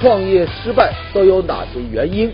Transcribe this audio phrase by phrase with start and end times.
[0.00, 2.32] 创业失败都有哪些原因？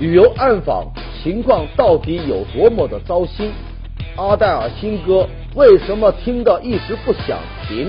[0.00, 0.84] 旅游暗访
[1.22, 3.52] 情况到底有多么的糟心？
[4.16, 5.24] 阿黛尔新歌
[5.54, 7.38] 为什么听得一直不想
[7.68, 7.88] 停？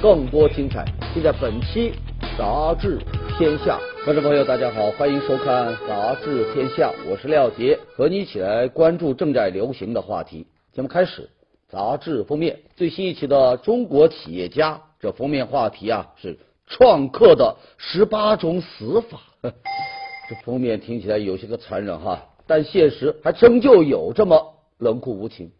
[0.00, 1.94] 更多精彩尽在本期
[2.38, 2.96] 杂志
[3.36, 3.76] 天下。
[4.04, 10.46] 观众朋友，大家好，欢迎收看杂志天下，我是廖杰，和你一起来关注正在流行的话题。
[10.72, 11.28] 节目开始，
[11.68, 19.20] 杂志封面最新一期的《中国企业家》这封面话题啊是创客的十八种死法。
[20.28, 25.52] 这封面听起来有些个残忍哈，但现实还真就有这么冷酷无情。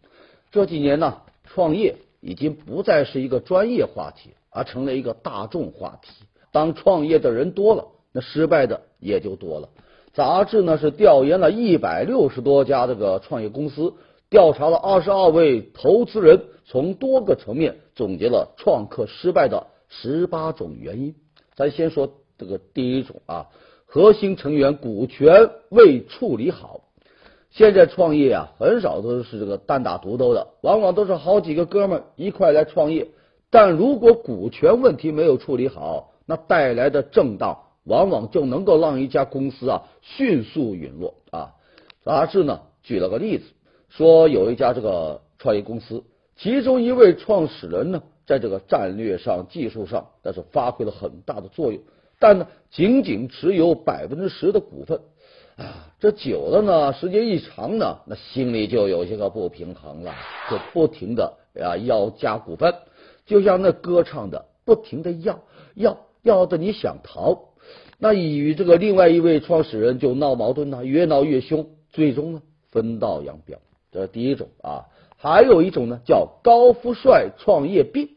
[0.50, 6.24] 这几年呢，创业已经不再是一个专业话题，而成了一个大众话题。
[6.52, 7.88] 当创业的人多了。
[8.16, 9.68] 那失败的也就多了。
[10.12, 13.94] 杂志呢是调研了一百六十多家这个创业公司，
[14.30, 19.66] 调查了二十二位投资人，从多个层面总结了创客失败的
[20.00, 21.14] 十八种原因。
[21.54, 23.46] 咱先说这个第一种啊，
[23.86, 26.80] 核心成员股权未处理好。
[27.50, 33.08] 现在创业啊，很少都是这个单打独斗的，往往都是好几个哥们一块来创业。
[33.50, 37.60] 但如果股权问题没有处理好，那带来的震荡。
[37.86, 41.52] 往往就能够让一家公司啊迅速陨落啊。
[42.02, 43.44] 杂志呢举了个例子，
[43.90, 46.02] 说有一家这个创业公司，
[46.34, 51.82] 其中一位创始人呢，在这个战略上、技术上，但是发挥了很大的作用，
[52.18, 55.00] 但呢仅仅持有百分之十的股份
[55.56, 55.92] 啊。
[56.00, 60.14] 这久了呢，时间一长呢，那心里就有些个不平衡了，
[60.50, 62.74] 就不停的啊要加股份，
[63.26, 65.40] 就像那歌唱的，不停的要
[65.74, 67.50] 要要的，你想逃。
[67.98, 73.58] 那与这个另外一位创始人就闹矛盾呢，越闹越凶，最终呢分道扬镳。
[73.92, 74.86] 这是第一种啊，
[75.16, 78.08] 还有一种呢叫高富帅创业病。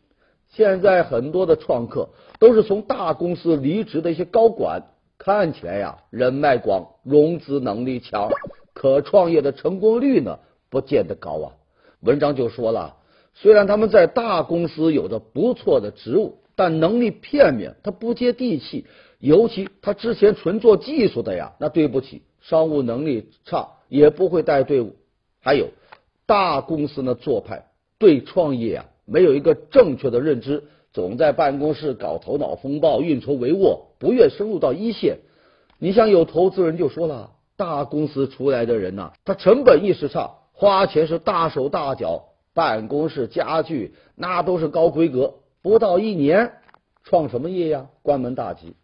[0.58, 2.10] 现在很多的创客
[2.40, 4.88] 都是从大公司离职的一些高管，
[5.20, 8.32] 看起来呀人脉广，融资能力强，
[8.74, 10.40] 可创业的成功率呢
[10.72, 11.54] 不见得高啊。
[12.00, 12.96] 文章就说了，
[13.36, 18.88] 虽然他们在大公司有着不错的职务，但能力片面，他不接地气。
[19.20, 24.96] 尤其他之前纯做技术的呀，那对不起，商务能力差，也不会带队伍。
[25.40, 25.68] 还有
[26.26, 27.68] 大公司呢做派
[28.00, 35.20] 对创业啊没有一个正确的认知，总在办公室搞头脑风暴、运筹帷幄，不愿深入到一线。
[35.80, 46.52] 你像有投资人就说了，大公司出来的人呐，他成本意识差，花钱是大手大脚，办公室家具那都是高规格，不到一年
[47.04, 47.88] 创什么业呀？
[48.02, 48.76] 关门大吉。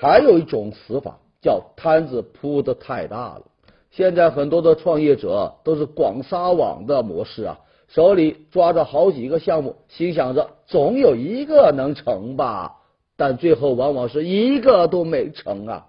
[0.00, 3.42] 还有一种死法叫摊子铺的太大了。
[3.90, 12.76] 现在很多的创业者都是广撒网的模式啊，手里抓着好几个项目，心想着总有一个能成吧，
[13.16, 15.86] 但最后往往是一个都没成啊。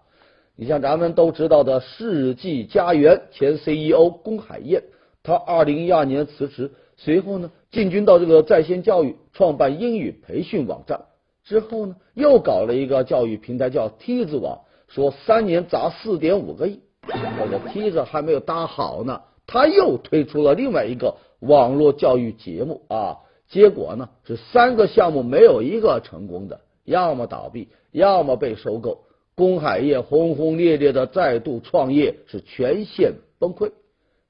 [0.56, 4.83] 你像咱们都知道的世纪佳缘前 CEO 龚海燕，
[5.23, 11.01] 他二零一二年辞职，随后呢进军到这个在线教育，创办英语培训网站。
[11.44, 29.06] 之后呢，又搞了一个教育平台叫梯子网，说三年砸四点五个亿，这个梯子还没有搭好呢，他又推出了另外一个网络教育节目啊，结果呢是三个项目没有一个成功的，要么倒闭，要么被收购。
[29.35, 33.72] 龚海燕轰轰烈烈的再度创业，是全线崩溃。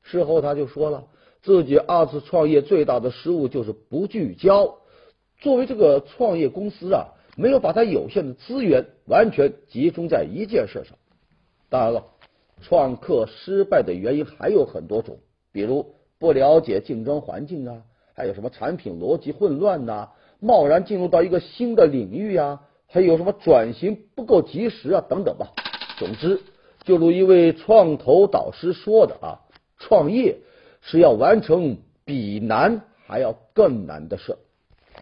[0.01, 1.05] 事后他就说了，
[1.43, 4.77] 自己二次创业最大的失误就是不聚焦。
[5.39, 10.97] 作为这个创业公司啊，没有把它有限的资源完全集中在一件事上。
[11.69, 12.05] 当然了，
[12.61, 15.19] 创客失败的原因还有很多种，
[15.51, 17.83] 比如不了解竞争环境啊，
[18.13, 20.09] 还有什么产品逻辑混乱呐，
[20.39, 25.53] 贸然进入到一个新的领域啊，还有什么转型不够及时啊等等吧。
[25.97, 26.41] 总之，
[26.83, 29.39] 就如一位创投导师说的啊，
[29.77, 30.37] 创业
[30.81, 34.37] 是要完成比难还要更难的事。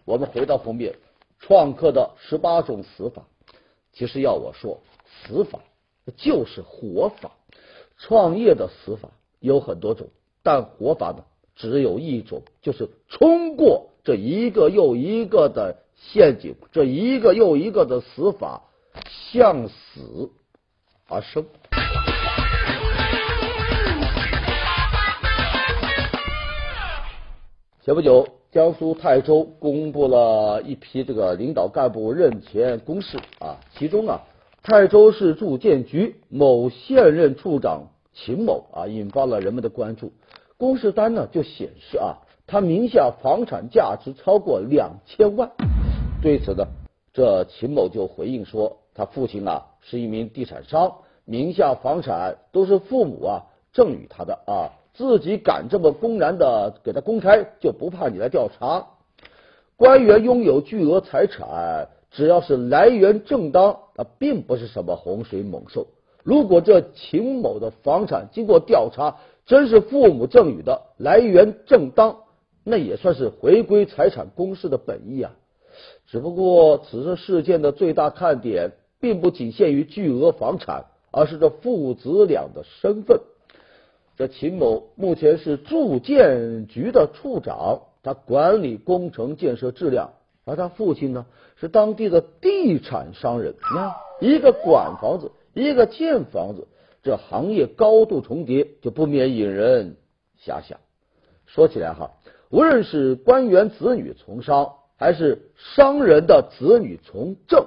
[0.04, 0.94] 我们回到封面，
[1.38, 3.26] 创客的十八种死法。
[3.92, 5.60] 其实要我说，死法
[6.16, 7.32] 就是活法。
[7.96, 10.08] 创业的死法有很多种，
[10.44, 11.24] 但活法呢
[11.56, 18.62] 只有一种，就是冲过这一个又一个的陷阱，这一个又一个的死法，
[19.32, 20.30] 向死
[21.08, 21.44] 而生。
[27.82, 28.28] 前不久。
[28.52, 34.20] 江苏泰州公布了一批这个领导干部任前公示啊，其中啊，
[34.62, 40.12] 泰州市住建局某现任处长秦某啊，引发了人们的关注。
[40.56, 45.50] 公示单呢就显示啊，他名下房产价值超过两千万。
[46.22, 46.64] 对此呢，
[47.12, 58.86] 这秦某就回应说，他父亲啊是一名地产商，名下房产都是父母啊赠与他的啊，自己敢这么公然的给他公开，就不怕你来调查。
[59.76, 65.88] 官员拥有巨额财产，只要是来源正当，那并不是什么洪水猛兽。
[66.24, 72.16] 如果这秦某的房产经过调查，真是父母赠与的，来源正当，
[72.64, 75.32] 那也算是回归财产公示的本意啊。
[76.06, 83.20] 只不过此次事件的最大看点，并不仅限于巨额房产，而是这父子俩的身份。
[84.16, 90.12] 这秦某目前是住建局的处长，他管理工程建设质量，
[90.46, 91.26] 而他父亲呢
[91.56, 93.52] 是当地的地产商人。
[93.52, 95.30] 你看，一个管房子。
[95.54, 96.66] 一个建房子，
[97.02, 99.96] 这行业高度重叠，就不免引人
[100.44, 100.80] 遐想。
[101.46, 102.10] 说起来哈，
[102.50, 107.66] 无论是官员子女从商，还是商人的子女从政，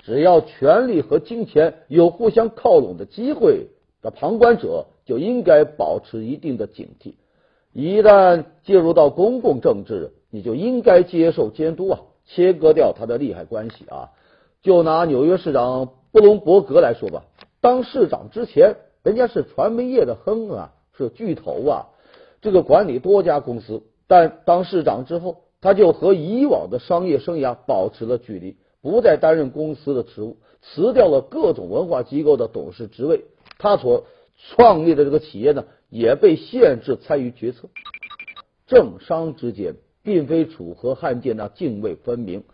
[0.00, 3.68] 只要权力和金钱有互相靠拢的机会，
[4.02, 7.14] 那旁观者就应该保持一定的警惕。
[7.72, 14.10] 一旦介入到公共政治，你就应该接受监督啊，切割掉他的利害关系啊。
[14.60, 15.94] 就拿纽约市长。
[16.12, 17.24] 布隆伯格来说吧，
[17.62, 21.88] 当市长之前，人家是传媒业的亨啊，是巨头啊，
[22.42, 23.82] 这个管理多家公司。
[24.06, 33.24] 但当市长之后，他就和以往的商业生涯保持了距离，不再担任公司的职务，辞掉了各种文化机构的董事职位。
[33.58, 34.04] 他所
[34.36, 37.68] 创立的这个企业呢，也被限制参与决策。
[38.66, 42.44] 政商之间，并非楚河汉界那泾渭分明，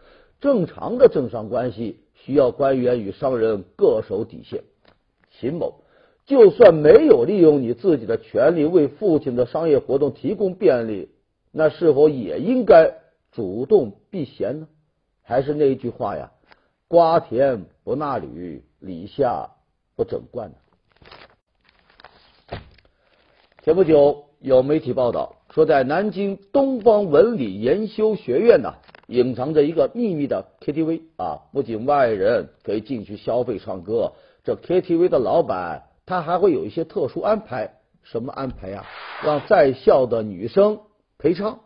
[0.40, 1.98] 正常的政商关系。
[2.28, 4.62] 需要官员与商人各守底线。
[5.30, 5.80] 秦某
[6.26, 11.08] 就算没有利用你自己的权利为父亲的商业活动提供便利，
[11.52, 12.92] 那是否也应该
[13.32, 14.68] 主动避嫌呢？
[15.22, 16.30] 还是那句话呀，
[16.86, 19.48] 瓜田不纳履，李下
[19.96, 20.56] 不整冠呢？
[23.62, 28.74] 前不久有媒体报道说，在南京东方文理研修学院呢。
[29.08, 34.12] 隐藏着一个秘密的 KTV 啊，不仅外人可以进去消费唱歌，
[34.44, 37.74] 这 KTV 的老板他还会有一些特殊安排。
[38.02, 38.84] 什么安排呀？
[39.24, 40.80] 让在校的女生
[41.18, 41.60] 陪唱。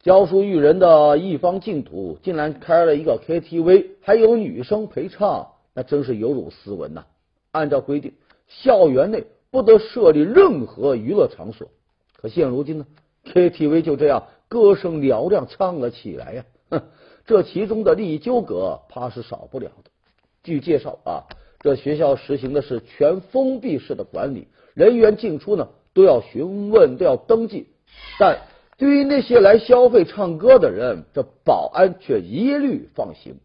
[0.00, 7.04] 教书育人的一方净土，竟然开了一个 KTV，还有女生陪唱，那真是有辱斯文呐！
[7.50, 8.14] 按照规定，
[8.46, 11.68] 校园内不得设立任何娱乐场所。
[12.16, 12.86] 可现如今呢
[13.24, 14.28] ，KTV 就这样。
[14.48, 16.44] 歌声嘹亮，唱了起来呀！
[16.70, 16.82] 哼，
[17.26, 19.90] 这其中的利益纠葛，怕是少不了的。
[20.42, 21.28] 据介绍啊，
[21.60, 27.66] 这学校实行的是全封闭式的管理，人员进出呢都要询问，都要登记。
[28.18, 28.38] 但
[28.78, 33.36] 对于那些来消费唱歌的人，这保安却一律放行。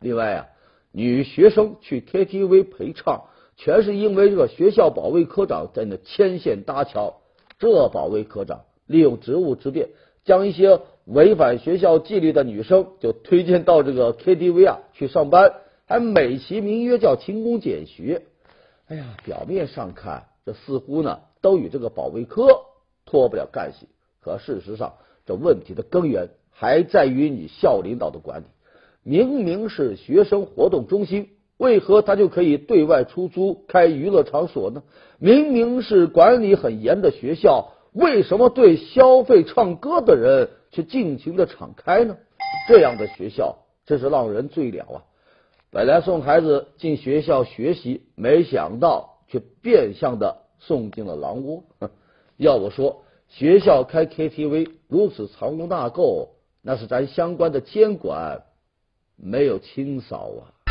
[0.00, 0.46] 另外啊，
[0.92, 3.24] 女学生去 KTV 陪唱，
[3.56, 7.20] 全是因为这个学校保卫科长在那牵线搭桥。
[7.58, 9.88] 这保卫科长利用职务之便。
[10.24, 15.54] 将一些违反学校纪律的女生就推荐到这个 KTV 啊去上班，
[15.86, 18.22] 还美其名曰叫勤工俭学。
[18.86, 22.46] 哎呀，表面上看这似乎呢都与这个保卫科
[23.04, 23.88] 脱不了干系，
[24.20, 24.94] 可事实上
[25.26, 28.44] 这问题的根源还在于你校领导的管理。
[29.02, 34.84] 明明是学生活动中心，为何他就可以对外出租开娱乐场所呢？
[35.18, 37.72] 明明是管理很严的学校。
[37.92, 42.16] 为什么对消费唱歌的人却尽情的敞开呢？
[42.68, 45.04] 这样的学校真是让人醉了啊！
[45.70, 51.64] 本来送孩子进学校学习，没想到却变相的送进了狼窝。
[52.36, 56.28] 要我说，学校开 KTV 如此藏污纳垢，
[56.62, 58.42] 那是咱相关的监管
[59.16, 60.61] 没有清扫啊！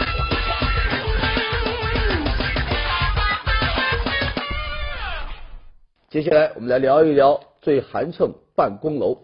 [6.12, 9.18] 接下来我们来聊一聊最寒碜办公楼。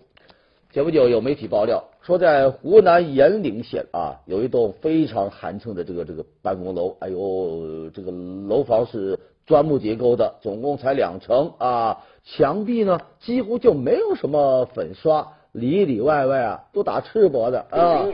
[0.72, 6.96] 前不久有媒体爆料说，在湖南炎陵县啊，有一栋非常寒碜的这个这个办公楼。
[7.02, 18.08] 哎呦，这个楼房是砖木结构的，总共才两层啊，墙壁呢几乎就没有什么粉刷，里里外外啊都打赤膊的啊，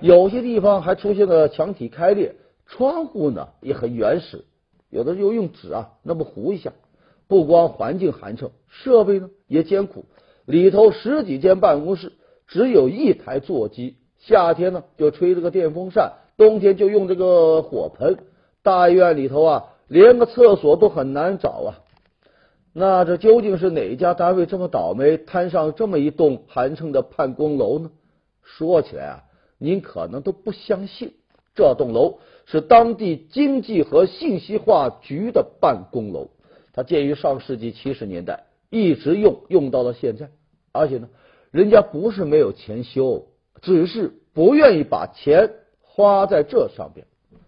[0.00, 4.46] 有些地方还出现了墙体开裂，窗户呢也很原始，
[4.88, 6.72] 有的就用纸啊那么糊一下。
[7.34, 10.04] 不光环境寒碜，设备呢也艰苦。
[10.44, 12.12] 里头十几间办公室，
[12.46, 13.96] 只有一台座机。
[14.20, 18.18] 夏天呢就吹这个电风扇，冬天就用这个火盆。
[18.62, 21.82] 大院里头啊，连个厕所都很难找啊。
[22.72, 27.90] 那这究竟是哪家单位这么倒霉，摊上这么一栋寒碜的办公楼呢？
[28.44, 29.22] 说起来啊，
[29.58, 31.14] 您可能都不相信，
[31.56, 36.28] 这栋楼是当地经济和信息化局的办公楼，
[36.74, 40.28] 它建于上世纪七十年代，一直用用到了现在。
[40.72, 41.08] 而且呢，
[41.52, 43.28] 人家不是没有钱修，
[43.62, 47.06] 只是不愿意把钱花在这上边。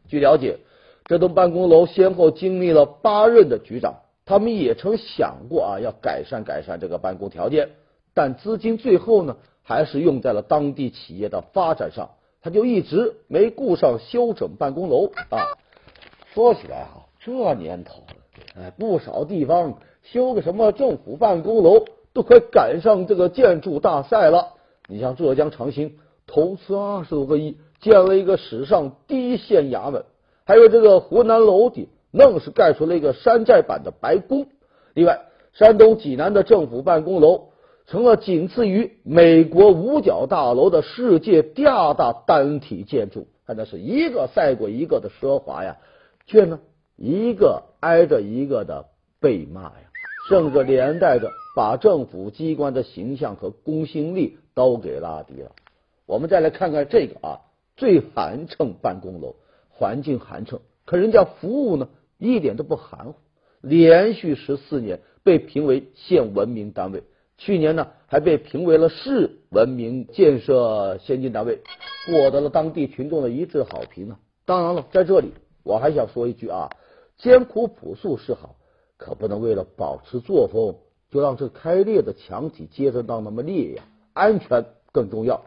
[0.08, 0.60] 据了解，
[1.04, 7.70] 这栋办公楼先后经历了八任的局长，他们也曾想过啊，要改善改善这个办公条件，
[8.14, 12.10] 但资金最后呢，还是用在了当地企业的发展上。
[12.42, 15.50] 他就一直没顾上修整办公楼啊。
[16.32, 18.04] 说起来哈，这年头，
[18.56, 24.54] 哎，不少地方修个什么政府办公楼都快赶上这个建筑大赛了。
[24.88, 30.04] 你像浙江长兴，投资二十多个亿建了一个史上第一县衙门，
[30.44, 34.46] 还有这个湖南娄底，愣是盖出了一个山寨版的白宫。
[34.94, 35.20] 另外，
[35.52, 37.48] 山东济南的政府办公楼。
[37.88, 45.76] 成了仅次于美国五角大楼的世界第二大单体建筑，看那是一个赛过一个的奢华呀，
[46.26, 46.58] 却呢
[46.96, 48.86] 一个挨着一个的
[49.20, 49.90] 被骂呀，
[50.28, 55.52] 甚至连带着把政府机关的形象和公信力都给拉低了。
[56.06, 57.40] 我们再来看看这个啊，
[57.76, 59.36] 最寒碜办公楼，
[59.68, 61.88] 环境寒碜，可人家服务呢
[62.18, 63.14] 一点都不含糊，
[63.60, 67.02] 连续十四年被评为县文明单位。
[67.38, 71.60] 去年呢，还被评为了市文明建设先进单位，
[72.06, 74.16] 获得了当地群众的一致好评呢。
[74.46, 76.70] 当然了，在这里我还想说一句啊，
[77.18, 78.56] 艰苦朴素是好，
[78.96, 80.76] 可不能为了保持作风，
[81.10, 83.82] 就让这开裂的墙体接着到那么裂呀。
[84.12, 85.44] 安全更重要。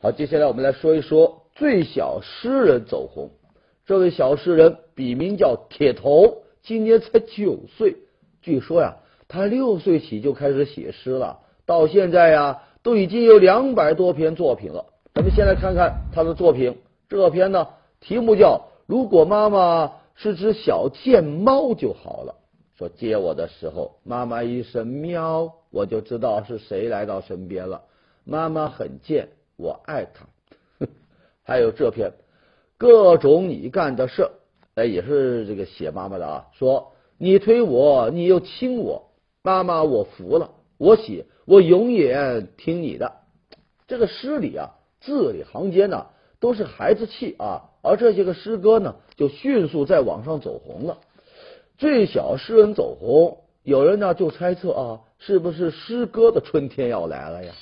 [0.00, 3.30] 好，接下来我们来说一说最小诗人走红。
[3.84, 7.96] 这位小诗人笔名叫铁头，今年才九岁，
[8.42, 8.96] 据说呀。
[9.28, 14.86] 他六岁起就开始写诗了，到现在呀，都已经有两百多篇作品了。
[15.14, 17.66] 咱们先来看看他的作品，这篇呢
[17.98, 22.34] 题目叫《如果妈妈是只小贱猫就好了》。
[22.78, 27.84] 说接我的时候，妈妈一声喵，我就知道是谁来到身边了。
[28.24, 30.26] 妈妈很贱，我爱她。
[31.42, 32.12] 还有这篇
[32.76, 34.28] 各种你干的事，
[34.74, 36.46] 哎，也是这个写妈妈的啊。
[36.52, 39.12] 说你推我，你又亲我。
[39.42, 40.50] 妈妈，我服了。
[40.76, 43.20] 我写，我永远听你的。
[43.86, 46.08] 这个诗里啊，字里行间呢，
[46.40, 47.70] 都是孩子气啊。
[47.86, 50.98] 而这些个诗歌呢，就迅速在网上走红了。
[51.78, 57.52] 最小诗人走红，有人呢就猜测啊，是不是诗歌的春天要来了呀？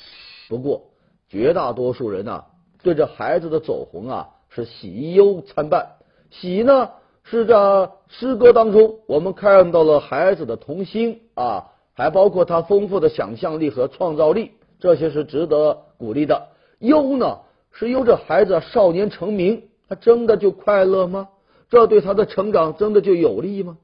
[0.49, 0.83] 不过，
[1.29, 2.45] 绝大多数人呢，
[2.83, 5.97] 对这孩子的走红啊，是喜忧参半。
[6.31, 6.91] 喜呢，
[7.23, 11.71] 是在诗歌当中，我们看到了孩子的童心啊。
[11.97, 14.51] 还包括他丰富的想象力和创造力，
[14.81, 16.49] 这些是值得鼓励的。
[16.81, 17.39] 忧呢，
[17.71, 21.29] 是忧这孩子少年成名，他真的就快乐吗？
[21.71, 23.79] 这对他的成长真的就有利吗？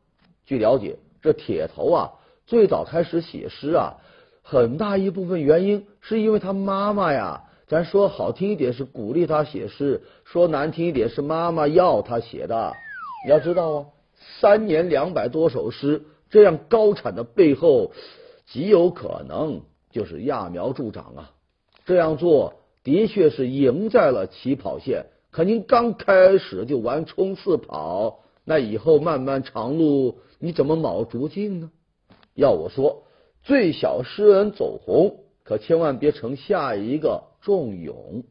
[0.47, 2.13] 据了解，这铁头啊，
[2.47, 3.97] 最早开始写诗啊，
[4.43, 12.73] 很大一部分原因是因为他妈妈呀，咱说好听一点是鼓励他写诗，说难听一点是妈妈要他写的。
[13.25, 13.87] 你要知道啊，
[14.41, 16.03] 三年两百多首诗。
[16.31, 17.91] 这样高产的背后，
[18.47, 21.33] 极有可能就是揠苗助长啊！
[21.85, 22.55] 这样做
[22.85, 25.07] 的确是赢在了起跑线。
[25.31, 31.71] 可您刚开始就玩冲刺跑，那以后漫漫长路你怎么卯足劲呢？
[32.35, 33.05] 要我说，
[33.45, 38.25] 最小诗人走红，可千万别成下一个仲永。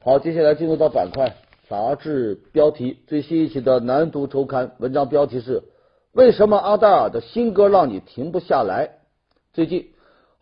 [0.00, 1.34] 好，接下来进入到板块
[1.68, 5.64] 杂志标题，最新一期的南都周刊文章标题是：
[6.12, 8.90] 为什么阿黛尔的新歌让你停不下来？
[9.52, 9.88] 最近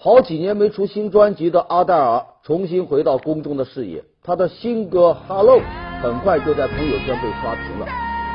[0.05, 5.59] 好几年没出新专辑的阿黛尔重新回到公众的视野，她的新歌《Hello》
[6.03, 7.89] 很快就在朋友圈被刷屏了。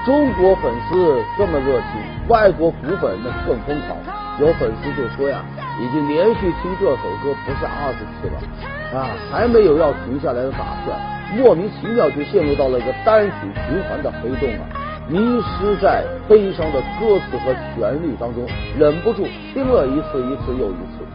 [0.04, 3.96] 中国粉丝这么热情，外国股粉那更疯狂。
[4.40, 5.46] 有粉丝就说呀，
[5.80, 11.00] 已经连续听这首歌不下二十次了啊，还没有要停下来的打算。
[11.38, 13.36] 莫名其妙就陷入到了一个单曲
[13.70, 14.66] 循环的黑洞啊！
[15.08, 18.44] 迷失在悲伤的歌词和旋律当中，
[18.76, 21.06] 忍不住听了一次一次又一次。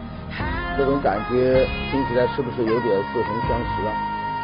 [0.77, 3.93] 这种感觉听起来是不是有点似曾相识啊？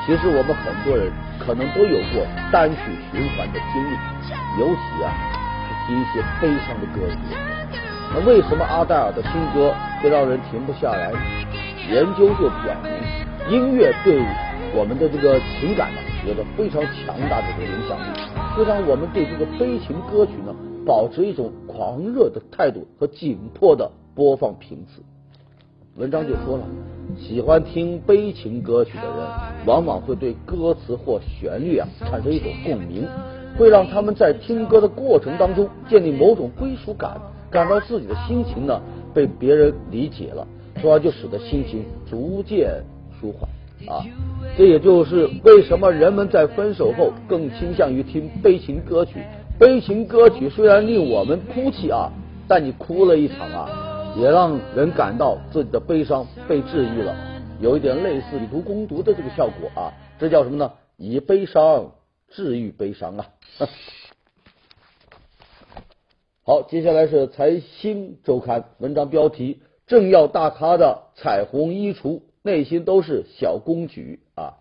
[0.06, 2.78] 其实我们很多人可能都有过单曲
[3.12, 3.94] 循环的经历，
[4.60, 5.14] 尤其啊
[5.68, 7.18] 是听一些悲伤的歌曲。
[8.14, 11.20] 那为什么阿黛尔的新歌会让人停不下来呢？
[11.90, 14.20] 研究就表明，音乐对。
[14.74, 18.18] 我们的这个情感呢，有着非常强大的这个影响力，
[18.56, 25.04] 会让我们对这个悲情歌曲呢，保持一种狂热的态度和紧迫的播放频次。
[25.98, 26.64] 文章就说了，
[27.20, 29.14] 喜欢听悲情歌曲的人，
[29.66, 33.06] 往往会对歌词或旋律啊产生一种共鸣，
[33.58, 37.20] 会让他们在听歌的过程当中建立某种归属感，
[37.50, 38.82] 感到自己的心情呢
[39.14, 40.48] 被别人理解了，
[40.82, 42.82] 从而就使得心情逐渐
[43.20, 44.02] 舒缓啊。
[44.58, 49.20] 这也就是为什么人们在分手后更倾向于听悲情歌曲。
[49.60, 52.10] 悲情歌曲虽然令我们哭泣啊，
[52.48, 53.91] 但你哭了一场啊。
[54.18, 57.16] 也让人感到自己的悲伤被治愈了，
[57.62, 60.74] 有一点类似以毒攻毒的这个效果啊，这叫什么呢？
[60.98, 61.94] 以悲伤
[62.28, 63.30] 治愈悲伤啊。
[66.44, 74.58] 好，接下来是财新周刊文章标题：政要大咖的彩虹衣橱，内心都是小公举啊。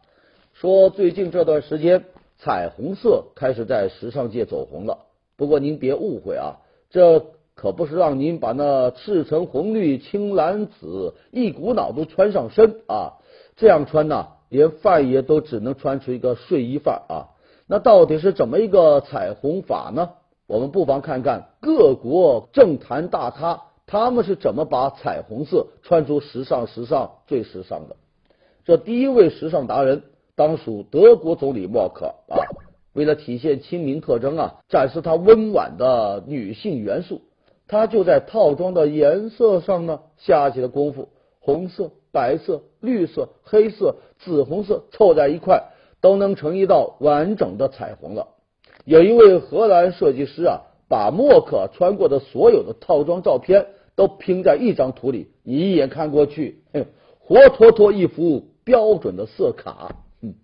[0.54, 2.04] 说最近这段时间，
[2.38, 5.07] 彩虹色开始在时尚界走红了。
[5.37, 7.26] 不过您别误会啊，这。
[7.60, 13.18] 可不是让您把那赤橙红绿青蓝紫一股脑都穿上身啊！
[13.54, 17.36] 这样穿呢，连范爷都只能穿出一个睡衣范啊！
[17.66, 20.12] 那到底是怎么一个彩虹法呢？
[20.46, 27.96] 我们不妨看看各国政坛大咖他们是怎么把彩虹色穿出时尚、时尚最时尚的。
[28.64, 32.40] 这第一位时尚达人当属德国总理默克啊！
[32.94, 37.20] 为了体现亲民特征啊，展示他温婉的女性元素。
[37.70, 41.08] 他就在套装的颜色上呢下起了功夫，
[41.38, 45.68] 红色、白色、绿色、黑色、紫红色凑在一块，
[46.00, 48.26] 都能成一道完整的彩虹了。
[48.84, 56.64] 有一位荷兰设计师啊，把默克穿过的所有的套装照片都拼在一张图里，你一眼看过去，
[57.20, 59.94] 活脱脱一幅标准的色卡。
[60.20, 60.34] 嗯，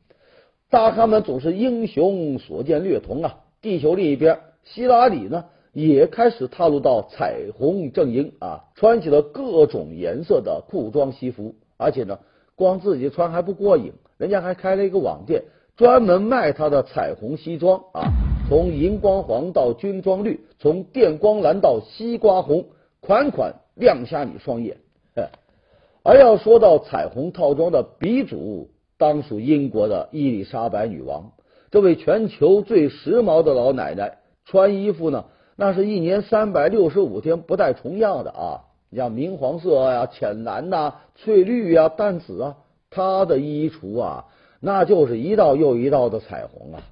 [0.71, 3.41] 大咖们总是英雄所见略同啊。
[3.61, 5.47] 地球另一边，希拉里呢？
[5.85, 12.19] 也开始踏入到彩虹阵营啊，穿起了各种颜色的裤装西服，而且呢，
[12.55, 15.43] 光自己穿还不过瘾，人家还开了一个网店，
[15.77, 18.09] 专门卖他的彩虹西装啊，
[18.49, 22.69] 从荧光黄到军装绿，从电光蓝到西瓜红，
[23.03, 24.79] 款款亮瞎你双眼。
[26.03, 31.33] 而要说到彩虹套装的鼻祖，当属英国的伊丽莎白女王，
[31.71, 35.27] 这位全球最时髦的老奶奶，穿衣服呢。
[35.57, 38.65] 那是一年三百六十五天不带重样的啊！
[38.91, 42.57] 你像明黄色呀、浅蓝呐、翠绿呀、淡紫啊，
[42.91, 44.27] 他的衣橱啊，
[44.61, 46.83] 那就是一道又一道的彩虹啊！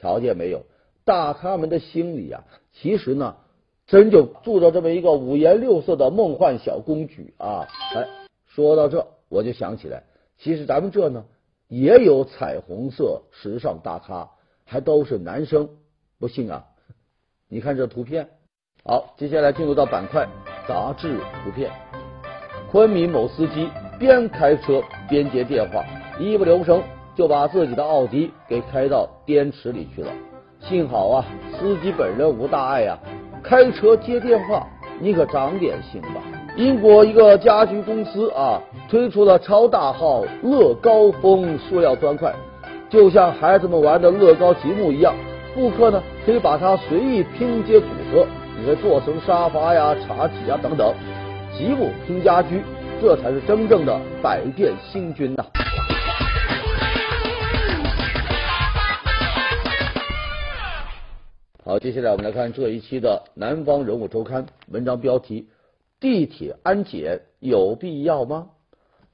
[0.00, 0.64] 瞧见没有？
[1.04, 3.36] 大咖们的心里啊，其实呢，
[3.86, 7.66] 真就住着这么一个五颜六色的梦幻小公举啊！
[7.94, 8.08] 哎，
[8.46, 10.02] 说到这，我就想起来，
[10.38, 11.24] 其实咱们这呢，
[11.68, 14.30] 也有彩虹色时尚大咖，
[14.64, 15.70] 还都是男生，
[16.18, 16.66] 不信啊？
[17.50, 18.28] 你看这图片，
[18.84, 20.28] 好，接下来进入到板块
[20.68, 21.70] 杂志图片。
[22.70, 25.82] 昆明某司机边开车边接电话，
[26.20, 26.78] 一不留神
[27.16, 30.10] 就把自己的奥迪给开到滇池里去了。
[30.60, 31.24] 幸好啊，
[31.58, 32.98] 司机本人无大碍啊。
[33.42, 34.66] 开车接电话，
[35.00, 36.20] 你可长点心吧。
[36.54, 42.30] 英国一个家居公司啊，推出了超大号乐高风塑料砖块，
[42.90, 45.14] 就像孩子们玩的乐高积木一样。
[45.54, 48.26] 顾客呢可以把它随意拼接组合，
[48.58, 50.94] 你可以做成沙发呀、茶几呀等等。
[51.56, 52.62] 积木拼家居，
[53.00, 55.44] 这才是真正的百变星君呐！
[61.64, 65.48] 好，接下来我们来看这一期的《南方人物周刊》文章标题：
[65.98, 68.48] 地铁安检有必要吗？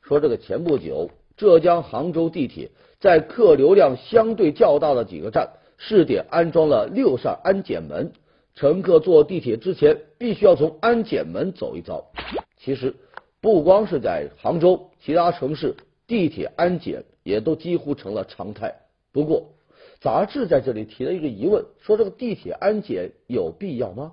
[0.02, 2.70] 说这个前不久，浙江杭州地铁
[3.00, 5.48] 在客流量相对较大的几个站。
[5.86, 8.12] 试点安装了六扇安检门，
[8.54, 12.06] 乘客坐地铁之前必须要从安检门走一遭。
[12.56, 12.96] 其实
[13.42, 18.76] 不光是在杭州，其他城市地铁安检也都几乎成了常态。
[19.12, 19.50] 不过，
[20.00, 24.12] 杂志在这里提了一个疑问，说这个地铁安检有必要吗？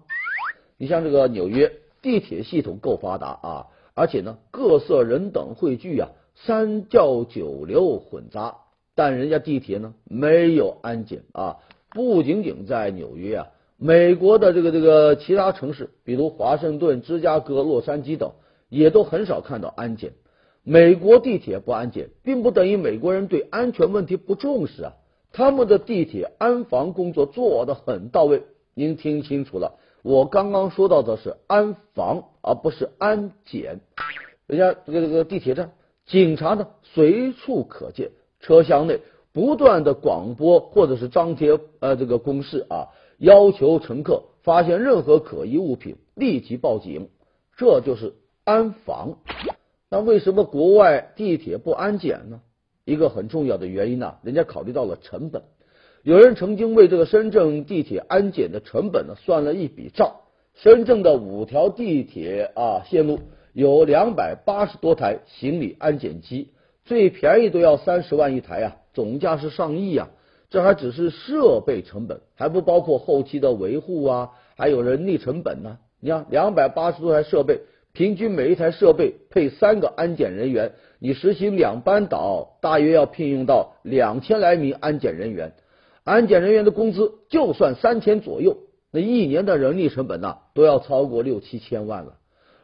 [0.77, 8.57] 你像这个纽约地铁系统够发达啊，而且呢各色人等汇聚啊，三教九流混杂。
[9.03, 11.57] 但人家地铁呢没有安检啊，
[11.89, 18.33] 不仅仅在纽约啊，美国的这个这个其他城市，比如华盛顿、芝加哥、洛杉矶等，
[18.69, 20.13] 也都很少看到安检。
[20.61, 24.93] 美国地铁不安检，并不等于美国人对安全问题不重视啊，
[25.31, 28.43] 他们的地铁安防工作做得很到位。
[28.75, 33.79] 您听清楚了，我刚刚说到的是安防，而不是安检。
[34.45, 35.71] 人家这个这个地铁站，
[36.05, 38.11] 警察呢随处可见。
[38.41, 38.99] 车厢内
[39.31, 47.09] 不断的广播或者是张贴呃这个公示啊，要求乘客发现任何可疑物品立即报警，
[47.55, 49.19] 这就是安防。
[49.89, 52.41] 那为什么国外地铁不安检呢？
[52.83, 55.43] 一个很重要的原因呢，人家考虑到了成本。
[56.03, 60.15] 有人曾经为这个深圳地铁安检的成本呢算了一笔账。
[60.55, 63.19] 深圳的五条地铁啊线路
[63.53, 66.49] 有两百八十多台行李安检机，
[66.85, 70.09] 最便宜都要三十万一台啊，总价是上亿啊。
[70.49, 75.77] 这还只是设备成本，还不包括后期的维护啊，还有人力成本呢。
[76.01, 77.61] 你看，两百八十多台设备，
[77.93, 85.53] 平均每一台设备配三个安检人员，你实行两班倒，大约要聘用到两千来名安检人员。
[86.03, 88.57] 安检人员的工资就算三千左右，
[88.91, 92.17] 那一年的人力成本呢，都要超过六七千万了。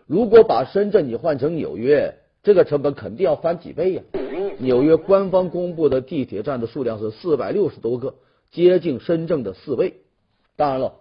[0.08, 2.16] 如果把深圳你换成纽约，
[2.48, 4.04] 这个成本肯定要翻几倍呀。
[4.58, 8.16] 纽约官方公布的地铁站的数量是四百六十多个，
[8.52, 9.96] 接近深圳的四倍。
[10.56, 10.94] 当然了，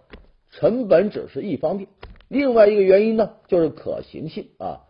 [0.51, 1.87] 成本只是一方面，
[2.27, 4.81] 另外一个原因呢，就是可行性啊。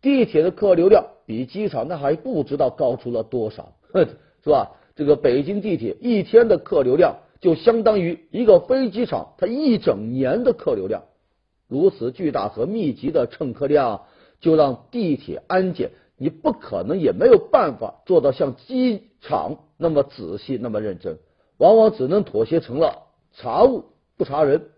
[0.00, 4.70] 地铁的客流量比机场那还不知道高出了多少， 是吧？
[4.94, 11.02] 这个北京地铁一天的客流量就相当于一个飞机场它一整年的客流量。
[11.68, 14.04] 如此巨大和密集的乘客量，
[14.40, 15.90] 就让地铁安检。
[16.16, 21.18] 你不可能也没有办法做到像机场那么仔细那么认真，
[21.58, 23.02] 往往只能妥协成了
[23.32, 23.84] 查物
[24.16, 24.70] 不查人。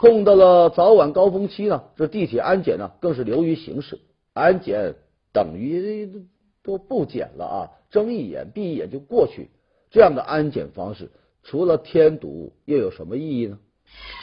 [0.00, 3.98] 碰到了早晚高峰期呢，这地铁安检呢更是流于形式，
[4.32, 4.94] 安检
[5.32, 6.24] 等于
[6.62, 9.50] 都不检了啊，睁一眼闭一眼就过去。
[9.90, 11.10] 这样的安检方式
[11.42, 13.58] 除了添堵又有什么意义呢？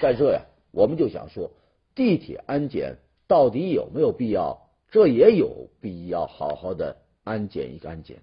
[0.01, 1.51] 在这呀，我们就想说，
[1.93, 2.97] 地铁安检
[3.27, 4.64] 到底有没有必要？
[4.95, 8.15] 这也有必要好好的安检一个安检。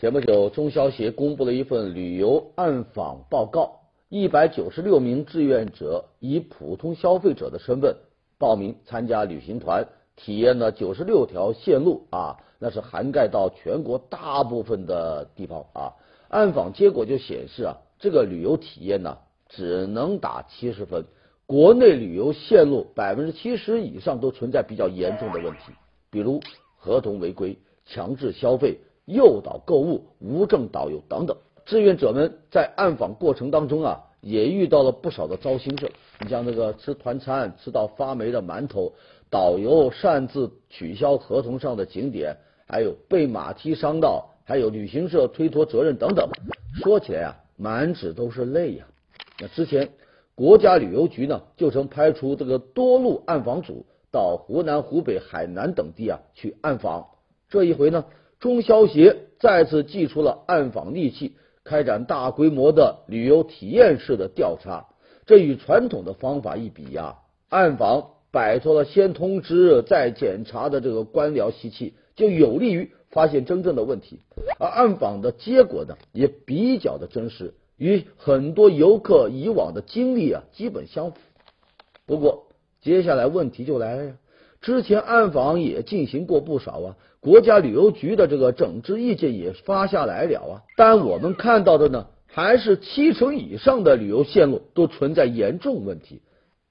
[0.00, 7.94] 前不久，中消协公布了一份旅游暗访报告，一百九十六名志愿者以普通消费者的身份
[8.36, 15.94] 报名参加旅行团，体验了九十六条线路啊，那是涵盖到全国大部分的地方啊。
[16.28, 19.16] 暗访结果就显示啊，这个旅游体验呢。
[19.50, 21.04] 只能打七十分。
[21.44, 25.72] 国内旅游线路百分之七十以上都存在比较严重的问题，
[26.08, 26.40] 比如
[26.76, 31.36] 合同违规、强制消费、诱导购物、无证导游等等。
[31.66, 35.90] 志愿者们在暗访过程当中啊，也遇到了不少的糟心事。
[36.20, 38.92] 你像那个吃团餐吃到发霉的馒头，
[39.28, 42.36] 导游擅自取消合同上的景点，
[42.66, 46.28] 还有被马踢伤到，还有旅行社推脱责任等等。
[46.82, 48.86] 说起来啊，满纸都是泪呀。
[49.40, 49.90] 那之前，
[50.34, 57.08] 国家旅游局呢就曾派出这个多路暗访组到湖南、湖北、海南等地啊去暗访。
[57.48, 58.04] 这一回呢，
[58.38, 64.88] 中消协再次祭出了暗访利器，开展大规模的旅游体验式的调查。
[65.24, 74.20] 这与传统的方法一比呀，暗访摆脱了先通知再检查的这个官僚习气，就有利于发现真正的问题。
[74.58, 77.54] 而暗访的结果呢，也比较的真实。
[77.80, 81.16] 与很多游客以往的经历啊基本相符，
[82.04, 82.44] 不过
[82.82, 84.12] 接下来问题就来了呀。
[84.60, 96.20] 之前暗访也进行过不少啊，国家旅游局的这个整治意见也发下来了啊，但我们看到的呢，还是七成以上的旅游线路都存在严重问题。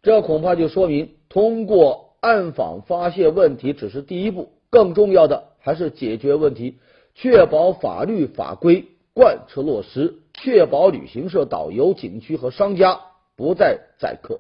[0.03, 6.75] 这恐怕就说明，通过暗访发现问题只是第一步，更重要的还是解决问题，
[7.15, 10.13] 确保法律法规贯彻落实。
[10.41, 12.99] 确保旅行社、导游、景区和商家
[13.35, 14.39] 不再宰客。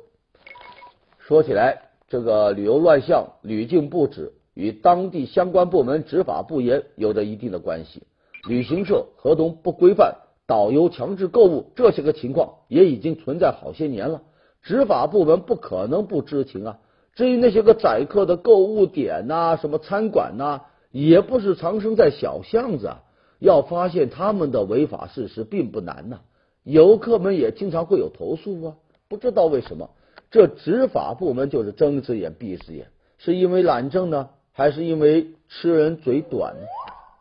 [1.19, 8.03] 说起来，这个旅游乱象屡禁不止，与当地相关部门执法不严有着一定的关系。
[8.47, 10.15] 旅行社合同不规范，
[10.47, 14.21] 导游强制购物，这些个情况也已经存在好些年了。
[14.61, 16.79] 执法部门不可能不知情啊。
[17.13, 23.03] 至于那些个宰客的购物点呐，什么餐馆呐，也不是藏身在小巷子啊。
[23.39, 26.19] 要发现他们的违法事实并不难呐，
[26.63, 28.75] 游客们也经常会有投诉啊。
[29.07, 29.89] 不知道为什么，
[30.29, 36.67] 这执法部门就是睁一只眼闭一只眼，是因为懒政呢，还是因为吃人嘴短呢？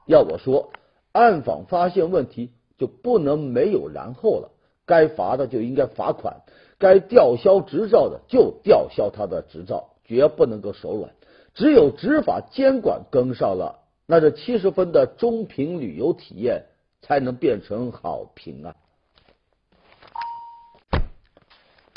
[0.07, 0.71] 要我说，
[1.13, 4.51] 暗访发现问题就不能没有然后了，
[4.87, 6.43] 该罚的就应该罚款，
[6.79, 11.13] 该吊销执照的就吊销他的执照，绝不能够手软。
[11.55, 13.81] 只有执法监管跟上了。
[14.11, 16.65] 那这七十分的中评旅游体验
[17.03, 18.75] 才能变成好评啊！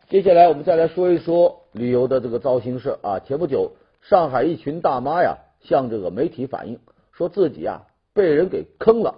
[0.09, 3.19] 接下来我们再来说一说旅游的这个糟心事啊。
[3.19, 6.79] 前不久，上海一群大妈呀向这个媒体反映，
[7.13, 9.15] 说自己啊被人给坑了。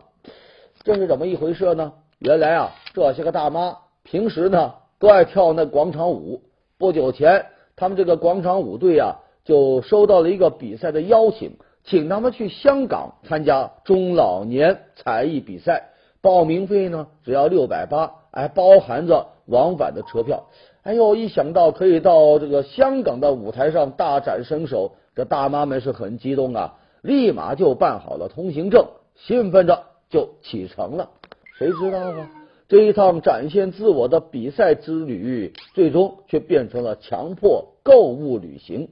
[0.83, 1.93] 这是怎么一回事呢？
[2.19, 6.43] 原来啊，这些个大妈平时呢都爱跳那广场舞，
[6.77, 15.89] 不久前，他们这个广场舞队啊，就收到了一个比赛的邀请，请他们去香港参加中老年才艺比赛。
[16.21, 20.45] 报名费呢，只要六百八，还包含着往返的车票。
[20.83, 31.09] 哎呦，一想到可以到这个香港的舞台上大展身手，这大妈们是很激动啊，立马就办好了通行证，兴奋着就启程了。
[31.57, 32.29] 谁知道啊？
[32.69, 38.87] 这一趟展现自我的比赛之旅，最终却变成了强迫购物旅行。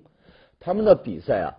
[0.60, 1.50] 他们的比赛啊，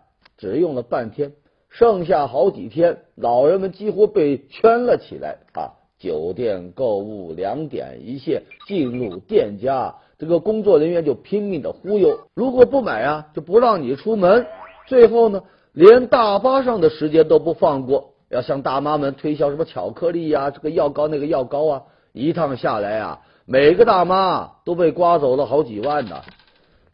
[0.43, 1.35] 只用了半天，
[1.69, 5.79] 剩下好几天，老人们几乎被圈了起来啊！
[6.01, 14.45] 酒店购物两点一线，进入店家，这个工作人员就拼命的忽悠，如果不买啊，就不让你出门。
[14.89, 21.83] 最后呢，连大巴上的时间都不放过，要向大妈们推销什么巧克力呀，这个药膏那个药膏啊。
[22.13, 26.21] 一趟下来啊，每个大妈都被刮走了好几万呢。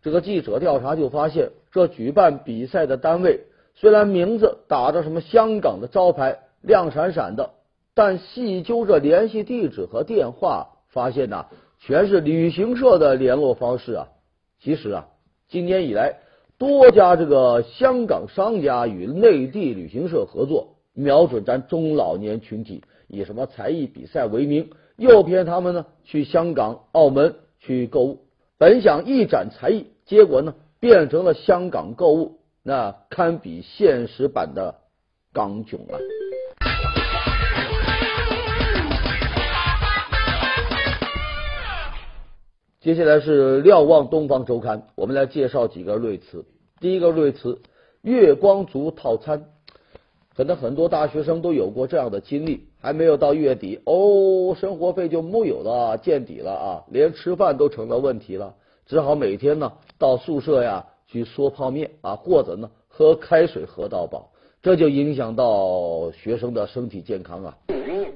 [0.03, 3.41] 这个记者调查就发现，这举办比赛的单位
[3.75, 7.51] 虽然名字打着什么香港的招牌，亮闪闪的，
[7.95, 11.47] 但细究着联系地址和电话，发现呐，
[11.81, 14.09] 全是旅行社的联络方式啊。
[14.61, 15.09] 其实啊，
[15.49, 16.19] 今年以来，
[16.59, 24.71] 多家这个香港商家与内地旅行社合作，瞄准咱中老年群体，以什么才艺比赛为名。
[24.97, 28.19] 诱骗他们呢去香港、澳门去购物，
[28.61, 34.75] 本想一展才艺，结果呢变成了香港购物，那堪比现实版的
[35.33, 35.95] 港囧啊！
[42.81, 46.45] 接下来是瞭望东方周刊，我们来介绍几个瑞词。
[46.81, 47.63] 第一个瑞词：
[48.03, 49.45] 月光族套餐。
[50.35, 58.55] 可能很多大学生都有过这样的经历，还没有到月底哦，生活费就木有了，见底了啊，连吃饭都成了问题了，
[58.87, 64.31] 只好每天呢到宿舍呀去嗦泡面啊，或者呢喝开水喝到饱，
[64.63, 67.57] 这就影响到学生的身体健康啊。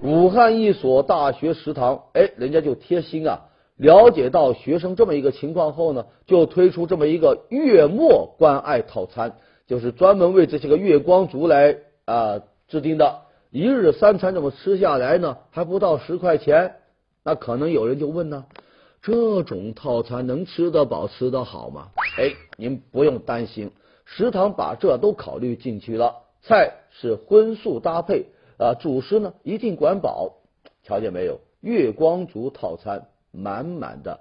[0.03, 9.35] 武汉一所大学食堂，哎，人家就贴心啊，了解到学生这么一个情况后呢，就推出这么一个月末关爱套餐，
[9.67, 11.79] 就是专门为这些个月光族来。
[12.05, 13.21] 啊，制定的
[13.53, 15.37] 一日三餐怎么吃下来呢？
[15.51, 16.77] 还不到十块钱，
[17.23, 18.47] 那可能有人就问呢，
[19.03, 21.91] 这种套餐能吃得饱、吃得好吗？
[22.19, 23.71] 哎，您不用担心，
[24.07, 26.23] 食堂把这都考虑进去了。
[26.41, 30.39] 菜是荤素搭配啊，主食呢一定管饱。
[30.83, 31.39] 瞧见没有？
[31.61, 34.21] 月光族套餐满满的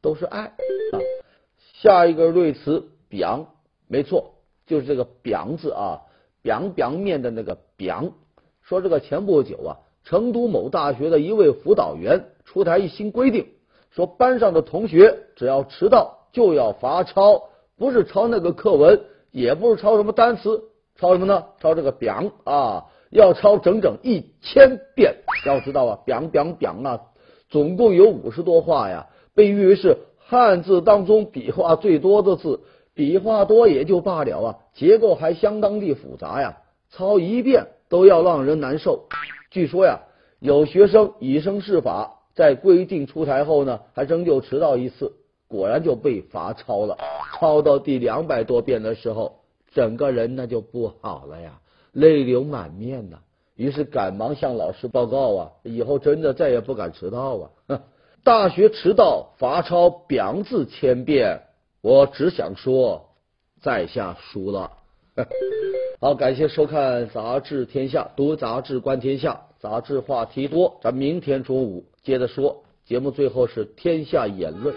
[0.00, 0.98] 都是爱啊！
[1.80, 3.54] 下一个瑞词“表”，
[3.86, 4.34] 没错，
[4.66, 6.00] 就是这个“表”字啊。
[6.42, 8.14] 饼饼面的那个饼
[8.62, 13.46] 说这个前不久啊，成都某大学的一位辅导员出台一新规定，
[13.90, 17.42] 说班上的同学只要迟到就要罚抄，
[17.76, 20.62] 不是抄那个课文，也不是抄什么单词，
[20.96, 21.46] 抄什么呢？
[21.60, 25.16] 抄这个表啊，要抄整整一千遍。
[25.44, 27.00] 要知道啊表表表啊，
[27.48, 32.60] 总共有五十多画呀，被誉为是汉字当中笔画最多的字。
[32.94, 36.58] 笔画多也就罢了啊，结构还相当的复杂呀，
[36.90, 39.04] 抄一遍都要让人难受。
[39.50, 40.00] 据说呀，
[40.40, 45.12] 有学生以身试法，在规定出台后呢，还真就迟到一次，
[45.46, 46.96] 果然就被罚抄了。
[47.38, 49.40] 抄到第两百多遍的时候，
[49.74, 51.60] 整个人那就不好了呀，
[51.92, 53.18] 泪流满面呐。
[53.56, 57.50] 于是赶忙向老师报告啊，以后真的再也不敢迟到啊。
[58.24, 61.42] 大学迟到罚抄“表”字千遍。
[61.82, 63.10] 我只想说，
[63.60, 64.70] 在下输了。
[66.00, 70.78] 好，感谢收看《杂志天下》，读杂志观天下，杂志话题多。
[70.82, 72.64] 咱明天中午接着说。
[72.84, 74.74] 节目最后是天下言论。